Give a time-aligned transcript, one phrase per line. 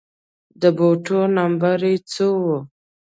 [0.61, 2.45] د بوټو نمبر يې څو و